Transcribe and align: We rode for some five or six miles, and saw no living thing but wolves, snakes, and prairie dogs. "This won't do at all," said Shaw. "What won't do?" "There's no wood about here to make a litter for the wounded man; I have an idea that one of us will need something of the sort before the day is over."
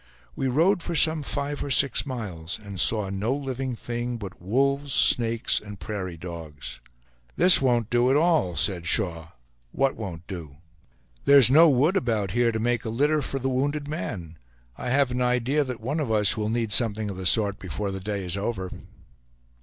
We 0.35 0.47
rode 0.47 0.81
for 0.81 0.95
some 0.95 1.21
five 1.21 1.63
or 1.63 1.69
six 1.69 2.07
miles, 2.07 2.57
and 2.57 2.79
saw 2.79 3.11
no 3.11 3.35
living 3.35 3.75
thing 3.75 4.17
but 4.17 4.41
wolves, 4.41 4.91
snakes, 4.91 5.59
and 5.59 5.79
prairie 5.79 6.17
dogs. 6.17 6.81
"This 7.35 7.61
won't 7.61 7.91
do 7.91 8.09
at 8.09 8.15
all," 8.17 8.55
said 8.55 8.87
Shaw. 8.87 9.27
"What 9.71 9.95
won't 9.95 10.25
do?" 10.25 10.57
"There's 11.25 11.51
no 11.51 11.69
wood 11.69 11.95
about 11.95 12.31
here 12.31 12.51
to 12.51 12.59
make 12.59 12.83
a 12.83 12.89
litter 12.89 13.21
for 13.21 13.37
the 13.37 13.47
wounded 13.47 13.87
man; 13.87 14.39
I 14.75 14.89
have 14.89 15.11
an 15.11 15.21
idea 15.21 15.63
that 15.63 15.81
one 15.81 15.99
of 15.99 16.11
us 16.11 16.35
will 16.35 16.49
need 16.49 16.71
something 16.71 17.11
of 17.11 17.17
the 17.17 17.27
sort 17.27 17.59
before 17.59 17.91
the 17.91 17.99
day 17.99 18.25
is 18.25 18.35
over." 18.35 18.71